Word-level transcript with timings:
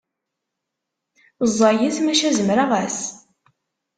Ẓẓayet 1.49 1.97
maca 2.01 2.29
zemreɣ-as. 2.37 2.99